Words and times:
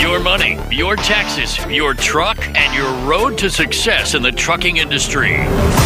Your 0.00 0.18
money, 0.18 0.58
your 0.70 0.96
taxes, 0.96 1.58
your 1.66 1.92
truck, 1.92 2.38
and 2.56 2.74
your 2.74 2.90
road 3.06 3.36
to 3.36 3.50
success 3.50 4.14
in 4.14 4.22
the 4.22 4.32
trucking 4.32 4.78
industry. 4.78 5.36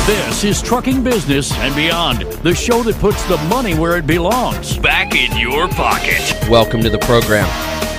This 0.06 0.44
is 0.44 0.62
Trucking 0.62 1.02
Business 1.02 1.52
and 1.54 1.74
Beyond, 1.74 2.22
the 2.44 2.54
show 2.54 2.84
that 2.84 2.94
puts 3.00 3.24
the 3.24 3.36
money 3.48 3.74
where 3.74 3.96
it 3.96 4.06
belongs 4.06 4.78
back 4.78 5.16
in 5.16 5.36
your 5.36 5.66
pocket. 5.66 6.22
Welcome 6.48 6.80
to 6.82 6.90
the 6.90 6.98
program. 7.00 7.48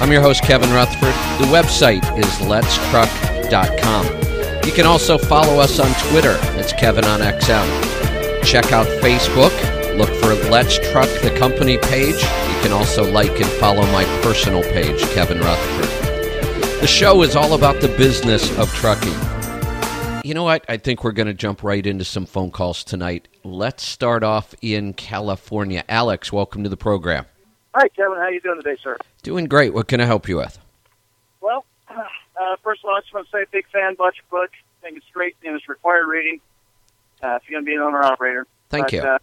I'm 0.01 0.09
your 0.09 0.21
host, 0.21 0.41
Kevin 0.43 0.70
Rutherford. 0.70 1.13
The 1.46 1.51
website 1.51 2.18
is 2.18 2.25
letstruck.com. 2.47 4.05
You 4.66 4.71
can 4.71 4.86
also 4.86 5.18
follow 5.18 5.59
us 5.59 5.79
on 5.79 5.91
Twitter. 6.09 6.38
It's 6.57 6.71
Kevin 6.71 7.04
on 7.04 7.20
XM. 7.20 8.43
Check 8.45 8.71
out 8.71 8.88
Facebook. 9.04 9.52
Look 9.97 10.09
for 10.21 10.34
Let's 10.50 10.77
Truck 10.91 11.09
the 11.21 11.36
company 11.38 11.77
page. 11.77 12.21
You 12.21 12.61
can 12.61 12.71
also 12.71 13.09
like 13.11 13.39
and 13.39 13.50
follow 13.59 13.84
my 13.91 14.05
personal 14.21 14.63
page, 14.63 15.02
Kevin 15.13 15.39
Rutherford. 15.39 16.04
The 16.82 16.88
show 16.88 17.23
is 17.23 17.36
all 17.38 17.54
about 17.54 17.82
the 17.82 17.88
business 17.88 18.56
of 18.60 18.71
trucking. 18.74 19.14
You 20.25 20.33
know 20.33 20.43
what? 20.43 20.66
I 20.68 20.75
think 20.75 21.04
we're 21.04 21.14
going 21.14 21.28
to 21.28 21.33
jump 21.33 21.64
right 21.64 21.83
into 21.86 22.04
some 22.04 22.25
phone 22.25 22.52
calls 22.52 22.83
tonight. 22.83 23.29
Let's 23.43 23.83
start 23.83 24.24
off 24.24 24.54
in 24.61 24.93
California. 24.93 25.86
Alex, 25.88 26.33
welcome 26.33 26.64
to 26.64 26.69
the 26.69 26.78
program. 26.78 27.25
Hi, 27.74 27.88
Kevin. 27.88 28.18
How 28.18 28.28
you 28.28 28.42
doing 28.42 28.61
today, 28.61 28.78
sir? 28.83 28.97
Doing 29.24 29.46
great. 29.46 29.74
What 29.74 29.88
can 29.88 30.02
I 30.02 30.06
help 30.06 30.28
you 30.28 30.36
with? 30.36 30.60
Well, 31.39 31.66
uh, 31.89 32.56
first 32.61 32.83
of 32.83 32.89
all, 32.89 32.97
I 32.97 33.00
just 33.00 33.14
want 33.14 33.25
to 33.28 33.31
say, 33.31 33.45
big 33.52 33.67
fan, 33.69 33.95
Butch 33.95 34.17
Book. 34.30 34.52
I 34.52 34.86
think 34.86 34.97
it's 34.97 35.05
great 35.14 35.36
and 35.45 35.55
it's 35.55 35.69
required 35.69 36.08
reading 36.08 36.42
uh, 37.23 37.39
if 37.42 37.50
you're 37.50 37.58
going 37.58 37.66
to 37.66 37.69
be 37.69 37.75
an 37.75 37.81
owner 37.81 38.03
operator. 38.03 38.45
Thank 38.69 38.88
but, 38.88 38.94
you. 38.94 39.02
Uh, 39.02 39.17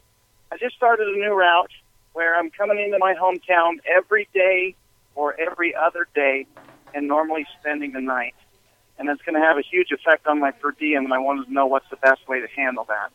I 0.50 0.56
just 0.56 0.74
started 0.74 1.06
a 1.06 1.18
new 1.18 1.34
route 1.34 1.70
where 2.14 2.34
I'm 2.34 2.50
coming 2.50 2.78
into 2.78 2.98
my 2.98 3.14
hometown 3.14 3.78
every 3.86 4.26
day 4.32 4.74
or 5.14 5.38
every 5.38 5.74
other 5.74 6.08
day, 6.14 6.46
and 6.94 7.08
normally 7.08 7.46
spending 7.60 7.92
the 7.92 8.00
night. 8.00 8.34
And 8.98 9.08
it's 9.08 9.22
going 9.22 9.34
to 9.34 9.40
have 9.40 9.58
a 9.58 9.62
huge 9.62 9.90
effect 9.90 10.26
on 10.26 10.38
my 10.40 10.50
per 10.50 10.70
diem, 10.72 11.04
and 11.04 11.12
I 11.12 11.18
wanted 11.18 11.46
to 11.46 11.52
know 11.52 11.66
what's 11.66 11.88
the 11.90 11.96
best 11.96 12.28
way 12.28 12.40
to 12.40 12.46
handle 12.48 12.84
that. 12.84 13.10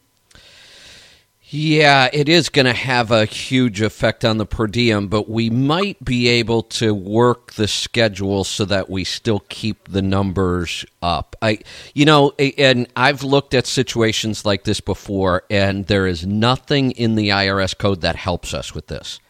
Yeah, 1.50 2.10
it 2.12 2.28
is 2.28 2.50
going 2.50 2.66
to 2.66 2.74
have 2.74 3.10
a 3.10 3.24
huge 3.24 3.82
effect 3.82 4.26
on 4.26 4.38
the 4.38 4.46
per 4.46 4.68
diem, 4.68 5.08
but 5.08 5.30
we 5.30 5.50
might 5.50 6.04
be 6.04 6.28
able 6.28 6.64
to 6.64 6.94
work 6.94 7.54
the 7.54 7.70
schedule 7.70 8.44
so 8.44 8.66
that 8.66 8.90
we 8.90 9.06
still 9.06 9.40
keep 9.48 9.88
the 9.88 10.02
numbers 10.02 10.86
up. 11.02 11.38
I, 11.42 11.60
you 11.94 12.04
know, 12.04 12.34
and 12.58 12.90
I've 12.98 13.24
looked 13.24 13.54
at 13.54 13.66
situations 13.66 14.44
like 14.44 14.66
this 14.66 14.82
before, 14.82 15.44
and 15.50 15.86
there 15.86 16.06
is 16.06 16.26
nothing 16.26 16.92
in 16.92 17.16
the 17.16 17.30
IRS 17.30 17.78
code 17.78 18.02
that 18.02 18.18
helps 18.18 18.54
us 18.54 18.76
with 18.76 18.88
this 18.88 19.22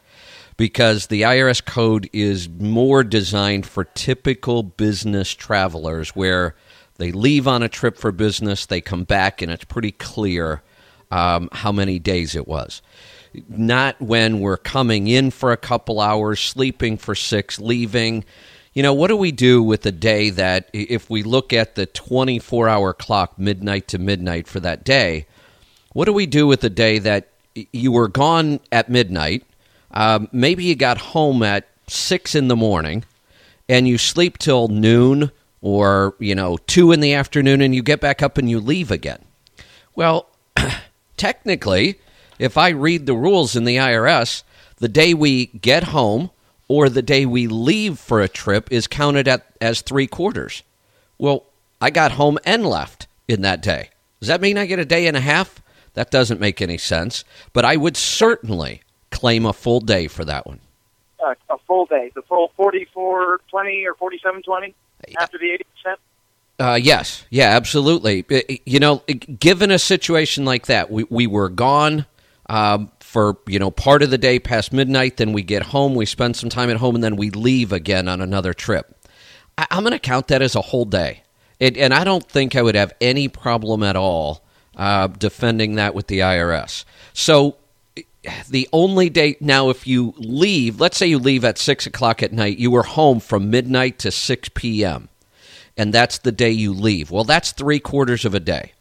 because 0.58 1.08
the 1.08 1.22
IRS 1.22 1.64
code 1.64 2.10
is 2.12 2.50
more 2.50 3.04
designed 3.04 3.66
for 3.66 3.84
typical 3.84 4.64
business 4.64 5.34
travelers 5.34 6.10
where 6.10 6.56
they 6.98 7.12
leave 7.12 7.48
on 7.48 7.62
a 7.62 7.70
trip 7.70 7.98
for 7.98 8.12
business, 8.12 8.66
they 8.66 8.82
come 8.82 9.04
back, 9.04 9.42
and 9.42 9.52
it's 9.52 9.66
pretty 9.66 9.92
clear 9.92 10.64
um, 11.12 11.48
how 11.52 11.72
many 11.72 12.00
days 12.00 12.36
it 12.36 12.48
was. 12.48 12.82
Not 13.48 14.02
when 14.02 14.40
we're 14.40 14.58
coming 14.58 15.08
in 15.08 15.30
for 15.30 15.52
a 15.52 15.58
couple 15.58 16.02
hours, 16.02 16.40
sleeping 16.40 16.98
for 16.98 17.14
six, 17.14 17.60
leaving. 17.60 18.26
You 18.74 18.82
know, 18.82 18.96
what 18.96 19.10
do 19.10 19.18
we 19.18 19.32
do 19.32 19.62
with 19.62 19.86
a 19.86 19.92
day 19.92 20.32
that, 20.32 20.70
if 20.74 21.08
we 21.08 21.22
look 21.22 21.54
at 21.54 21.76
the 21.76 21.86
24 21.86 22.68
hour 22.68 22.94
clock, 22.94 23.38
midnight 23.38 23.88
to 23.90 24.00
midnight 24.00 24.48
for 24.48 24.60
that 24.62 24.84
day, 24.84 25.28
what 25.94 26.06
do 26.06 26.14
we 26.14 26.26
do 26.26 26.48
with 26.48 26.64
a 26.64 26.70
day 26.70 26.98
that 27.00 27.30
you 27.72 27.92
were 27.92 28.08
gone 28.08 28.60
at 28.72 28.90
midnight? 28.90 29.44
Um, 29.92 30.28
maybe 30.32 30.64
you 30.64 30.76
got 30.76 30.98
home 30.98 31.44
at 31.44 31.68
six 31.88 32.36
in 32.36 32.48
the 32.48 32.56
morning 32.56 33.06
and 33.70 33.88
you 33.88 33.98
sleep 33.98 34.38
till 34.38 34.68
noon 34.68 35.32
or, 35.62 36.16
you 36.20 36.36
know, 36.36 36.58
two 36.68 36.92
in 36.92 37.00
the 37.00 37.14
afternoon 37.14 37.62
and 37.62 37.74
you 37.74 37.82
get 37.82 38.02
back 38.02 38.22
up 38.22 38.38
and 38.38 38.50
you 38.50 38.60
leave 38.60 38.92
again. 38.92 39.24
Well, 39.96 40.28
technically, 41.18 42.00
if 42.40 42.58
I 42.58 42.70
read 42.70 43.06
the 43.06 43.16
rules 43.16 43.56
in 43.56 43.64
the 43.64 43.78
IRS, 43.78 44.44
the 44.78 44.88
day 44.88 45.14
we 45.14 45.48
get 45.48 45.86
home 45.86 46.30
or 46.68 46.90
the 46.90 47.02
day 47.02 47.26
we 47.26 47.48
leave 47.48 47.98
for 47.98 48.22
a 48.22 48.28
trip 48.28 48.72
is 48.72 48.88
counted 48.88 49.28
at, 49.28 49.46
as 49.60 49.82
three 49.82 50.08
quarters. 50.08 50.64
Well, 51.18 51.46
I 51.82 51.90
got 51.90 52.14
home 52.14 52.38
and 52.46 52.66
left 52.66 53.08
in 53.28 53.42
that 53.42 53.62
day. 53.62 53.90
Does 54.20 54.28
that 54.28 54.42
mean 54.42 54.58
I 54.58 54.66
get 54.66 54.80
a 54.80 54.86
day 54.86 55.08
and 55.08 55.18
a 55.18 55.22
half? 55.22 55.62
That 55.94 56.12
doesn't 56.12 56.40
make 56.40 56.62
any 56.62 56.78
sense. 56.78 57.24
But 57.54 57.66
I 57.66 57.76
would 57.76 57.98
certainly 57.98 58.82
claim 59.18 59.46
a 59.46 59.54
full 59.54 59.80
day 59.80 60.08
for 60.08 60.24
that 60.26 60.46
one. 60.46 60.60
Uh, 61.20 61.34
a 61.50 61.58
full 61.66 61.88
day, 61.88 62.12
the 62.14 62.22
full 62.22 62.52
4420 62.56 63.86
or 63.88 63.96
4720 63.96 64.76
after 65.20 65.38
the 65.40 65.60
80%? 65.86 65.96
Uh, 66.60 66.76
yes, 66.76 67.26
yeah, 67.30 67.50
absolutely. 67.50 68.26
You 68.66 68.80
know, 68.80 69.04
given 69.40 69.72
a 69.72 69.80
situation 69.80 70.46
like 70.46 70.68
that, 70.68 70.92
we, 70.92 71.06
we 71.10 71.28
were 71.28 71.50
gone 71.50 72.06
um, 72.48 72.92
for 73.00 73.38
you 73.48 73.60
know 73.60 73.72
part 73.72 74.02
of 74.02 74.10
the 74.10 74.18
day 74.18 74.40
past 74.40 74.74
midnight. 74.74 75.18
Then 75.18 75.34
we 75.34 75.44
get 75.44 75.64
home, 75.64 75.96
we 75.96 76.06
spend 76.06 76.36
some 76.36 76.50
time 76.50 76.70
at 76.70 76.78
home, 76.78 76.96
and 76.96 77.04
then 77.04 77.16
we 77.16 77.30
leave 77.30 77.72
again 77.72 78.08
on 78.08 78.22
another 78.22 78.54
trip. 78.54 78.96
I, 79.58 79.68
am 79.72 79.84
going 79.84 79.94
to 79.94 80.00
count 80.00 80.28
that 80.28 80.42
as 80.42 80.56
a 80.56 80.62
whole 80.62 80.86
day, 80.86 81.24
it, 81.60 81.78
and 81.78 81.94
I 81.94 82.04
don't 82.04 82.28
think 82.28 82.56
I 82.56 82.62
would 82.62 82.76
have 82.76 82.94
any 83.02 83.28
problem 83.28 83.84
at 83.84 83.96
all 83.96 84.44
uh, 84.76 85.08
defending 85.08 85.76
that 85.76 85.94
with 85.94 86.08
the 86.08 86.20
IRS. 86.20 86.86
So 87.14 87.58
the 88.50 88.68
only 88.74 89.10
day 89.10 89.38
now, 89.40 89.70
if 89.70 89.88
you 89.88 90.14
leave, 90.18 90.80
let's 90.80 90.98
say 90.98 91.08
you 91.08 91.20
leave 91.20 91.46
at 91.46 91.58
six 91.58 91.86
o'clock 91.86 92.22
at 92.24 92.32
night, 92.32 92.58
you 92.58 92.72
were 92.72 92.84
home 92.84 93.20
from 93.20 93.50
midnight 93.50 94.00
to 94.00 94.12
six 94.12 94.50
p.m 94.50 95.10
and 95.78 95.94
that's 95.94 96.18
the 96.18 96.32
day 96.32 96.50
you 96.50 96.74
leave. 96.74 97.12
Well, 97.12 97.24
that's 97.24 97.52
three 97.52 97.80
quarters 97.80 98.26
of 98.26 98.34
a 98.34 98.40
day. 98.40 98.74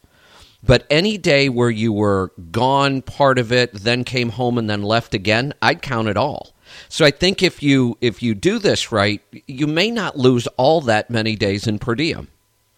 But 0.62 0.86
any 0.90 1.18
day 1.18 1.48
where 1.48 1.70
you 1.70 1.92
were 1.92 2.32
gone 2.50 3.02
part 3.02 3.38
of 3.38 3.52
it, 3.52 3.72
then 3.72 4.02
came 4.02 4.30
home 4.30 4.58
and 4.58 4.68
then 4.68 4.82
left 4.82 5.14
again, 5.14 5.52
I'd 5.60 5.82
count 5.82 6.08
it 6.08 6.16
all. 6.16 6.54
So 6.88 7.04
I 7.04 7.10
think 7.10 7.42
if 7.42 7.62
you 7.62 7.96
if 8.00 8.22
you 8.22 8.34
do 8.34 8.58
this 8.58 8.90
right, 8.90 9.20
you 9.46 9.66
may 9.66 9.90
not 9.90 10.16
lose 10.16 10.48
all 10.56 10.80
that 10.82 11.10
many 11.10 11.36
days 11.36 11.68
in 11.68 11.78
per 11.78 11.94
diem. 11.94 12.28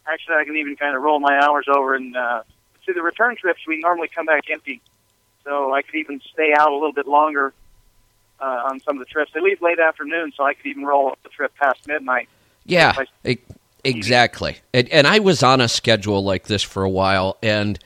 Actually, 0.07 0.37
I 0.37 0.45
can 0.45 0.57
even 0.57 0.77
kind 0.77 0.95
of 0.95 1.03
roll 1.03 1.21
my 1.21 1.39
hours 1.41 1.67
over 1.75 1.95
and 1.95 2.15
uh, 2.15 2.43
see 2.85 2.93
the 2.93 3.03
return 3.03 3.37
trips. 3.37 3.61
We 3.67 3.79
normally 3.81 4.09
come 4.15 4.27
back 4.27 4.45
empty, 4.51 4.83
so 5.49 5.73
I 5.73 5.83
could 5.83 5.95
even 5.97 6.21
stay 6.33 6.53
out 6.57 6.71
a 6.71 6.75
little 6.75 6.93
bit 6.93 7.07
longer 7.07 7.55
uh, 8.41 8.69
on 8.71 8.81
some 8.81 8.97
of 8.97 9.01
the 9.01 9.07
trips. 9.07 9.33
They 9.35 9.41
leave 9.41 9.63
late 9.63 9.81
afternoon, 9.81 10.33
so 10.37 10.45
I 10.45 10.55
could 10.55 10.67
even 10.67 10.85
roll 10.85 11.09
up 11.09 11.19
the 11.23 11.31
trip 11.31 11.53
past 11.57 11.87
midnight. 11.89 12.29
Yeah, 12.65 12.95
Exactly. 13.85 14.59
And, 14.75 14.89
and 14.91 15.07
I 15.07 15.21
was 15.21 15.43
on 15.43 15.61
a 15.61 15.69
schedule 15.69 16.23
like 16.23 16.47
this 16.47 16.63
for 16.63 16.83
a 16.83 16.91
while 16.91 17.39
and 17.43 17.79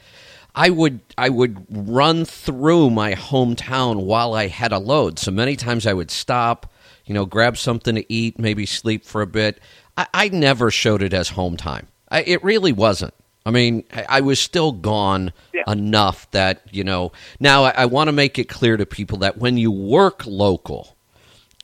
I 0.54 0.70
would 0.70 1.00
I 1.16 1.28
would 1.28 1.64
run 1.70 2.24
through 2.24 2.90
my 2.90 3.14
hometown 3.14 4.04
while 4.04 4.34
I 4.34 4.48
had 4.48 4.72
a 4.72 4.78
load. 4.78 5.18
So 5.18 5.30
many 5.30 5.54
times 5.54 5.86
I 5.86 5.92
would 5.92 6.10
stop, 6.10 6.72
you 7.06 7.14
know, 7.14 7.24
grab 7.24 7.56
something 7.56 7.94
to 7.94 8.12
eat, 8.12 8.38
maybe 8.38 8.66
sleep 8.66 9.04
for 9.04 9.22
a 9.22 9.26
bit. 9.26 9.60
I, 9.96 10.06
I 10.12 10.28
never 10.28 10.70
showed 10.70 11.02
it 11.02 11.14
as 11.14 11.30
home 11.30 11.56
time. 11.56 11.88
I, 12.10 12.22
it 12.22 12.42
really 12.42 12.72
wasn't. 12.72 13.14
I 13.44 13.50
mean, 13.50 13.84
I, 14.08 14.20
was 14.20 14.38
still 14.38 14.70
gone 14.72 15.32
Yeah. 15.52 15.64
enough 15.66 16.30
that 16.30 16.62
you 16.70 16.84
know. 16.84 17.12
Now 17.40 17.64
I, 17.64 17.70
I 17.70 17.86
want 17.86 18.08
to 18.08 18.12
make 18.12 18.38
it 18.38 18.44
clear 18.48 18.76
to 18.76 18.86
people 18.86 19.18
that 19.18 19.36
when 19.38 19.58
you 19.58 19.70
work 19.72 20.22
local, 20.26 20.96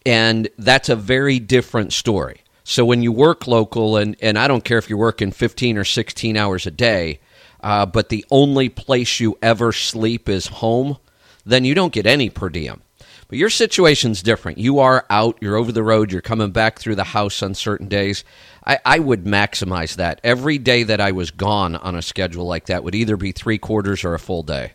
and 0.04 0.48
that's 0.58 0.88
a 0.88 0.96
very 0.96 1.38
different 1.38 1.92
story. 1.92 2.42
So 2.64 2.84
when 2.84 3.00
you 3.02 3.12
work 3.12 3.46
local, 3.46 3.96
and, 3.96 4.16
and 4.20 4.38
I 4.38 4.46
don't 4.48 4.64
care 4.64 4.76
if 4.78 4.90
you're 4.90 4.98
working 4.98 5.30
15 5.30 5.78
or 5.78 5.84
16 5.84 6.36
hours 6.36 6.66
a 6.66 6.70
day, 6.70 7.20
uh, 7.62 7.86
but 7.86 8.08
the 8.08 8.24
only 8.30 8.68
place 8.68 9.20
you 9.20 9.38
ever 9.40 9.72
sleep 9.72 10.28
is 10.28 10.48
home, 10.48 10.98
then 11.46 11.64
you 11.64 11.74
don't 11.74 11.92
get 11.94 12.06
any 12.06 12.28
per 12.28 12.48
diem. 12.50 12.82
But 13.28 13.36
your 13.36 13.50
situation's 13.50 14.22
different. 14.22 14.56
You 14.56 14.78
are 14.78 15.04
out, 15.10 15.36
you're 15.42 15.56
over 15.56 15.70
the 15.70 15.82
road, 15.82 16.10
you're 16.10 16.22
coming 16.22 16.50
back 16.50 16.78
through 16.78 16.94
the 16.94 17.04
house 17.04 17.42
on 17.42 17.54
certain 17.54 17.86
days. 17.86 18.24
I, 18.66 18.78
I 18.86 18.98
would 18.98 19.24
maximize 19.24 19.96
that. 19.96 20.20
Every 20.24 20.56
day 20.56 20.82
that 20.82 21.00
I 21.00 21.12
was 21.12 21.30
gone 21.30 21.76
on 21.76 21.94
a 21.94 22.00
schedule 22.00 22.46
like 22.46 22.66
that 22.66 22.82
would 22.82 22.94
either 22.94 23.18
be 23.18 23.32
three 23.32 23.58
quarters 23.58 24.02
or 24.02 24.14
a 24.14 24.18
full 24.18 24.42
day. 24.42 24.72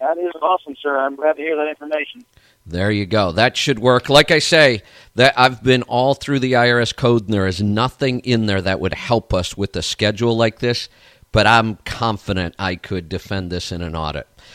That 0.00 0.18
is 0.18 0.32
awesome, 0.42 0.76
sir. 0.82 0.98
I'm 0.98 1.16
glad 1.16 1.36
to 1.36 1.42
hear 1.42 1.56
that 1.56 1.68
information. 1.68 2.26
There 2.66 2.90
you 2.90 3.06
go. 3.06 3.32
That 3.32 3.56
should 3.56 3.78
work. 3.78 4.10
Like 4.10 4.30
I 4.30 4.38
say, 4.38 4.82
that 5.14 5.32
I've 5.38 5.62
been 5.62 5.82
all 5.82 6.12
through 6.12 6.40
the 6.40 6.52
IRS 6.52 6.94
code, 6.94 7.24
and 7.24 7.32
there 7.32 7.46
is 7.46 7.62
nothing 7.62 8.20
in 8.20 8.44
there 8.44 8.60
that 8.60 8.80
would 8.80 8.94
help 8.94 9.32
us 9.32 9.56
with 9.56 9.74
a 9.76 9.82
schedule 9.82 10.36
like 10.36 10.58
this. 10.58 10.90
But 11.32 11.46
I'm 11.46 11.76
confident 11.84 12.54
I 12.58 12.76
could 12.76 13.08
defend 13.08 13.50
this 13.50 13.72
in 13.72 13.80
an 13.80 13.96
audit. 13.96 14.28